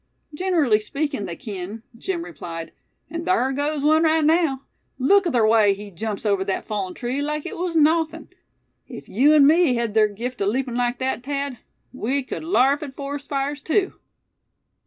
"Gin'rally 0.33 0.79
speakin' 0.79 1.27
they 1.27 1.35
kin," 1.35 1.83
Jim 1.95 2.23
replied; 2.25 2.71
"an' 3.11 3.23
thar 3.23 3.53
goes 3.53 3.83
wun 3.83 4.01
rite 4.01 4.25
naow. 4.25 4.61
Look 4.97 5.27
at 5.27 5.33
ther 5.33 5.45
way 5.45 5.75
he 5.75 5.91
jumps 5.91 6.25
over 6.25 6.43
thet 6.43 6.65
fallen 6.65 6.95
tree 6.95 7.21
like 7.21 7.45
it 7.45 7.55
was 7.55 7.75
nawthin'. 7.75 8.29
Ef 8.89 9.07
yeou 9.07 9.35
an' 9.35 9.45
me 9.45 9.75
hed 9.75 9.93
ther 9.93 10.07
gift 10.07 10.41
o' 10.41 10.47
leapin' 10.47 10.73
like 10.73 10.97
thet, 10.97 11.21
Thad, 11.21 11.59
we 11.93 12.23
cud 12.23 12.43
larf 12.43 12.81
at 12.81 12.95
forest 12.95 13.29
fires 13.29 13.61
tew." 13.61 13.93